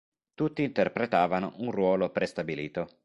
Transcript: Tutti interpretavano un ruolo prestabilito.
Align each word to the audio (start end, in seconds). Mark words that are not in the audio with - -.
Tutti 0.33 0.63
interpretavano 0.63 1.53
un 1.57 1.69
ruolo 1.69 2.09
prestabilito. 2.09 2.97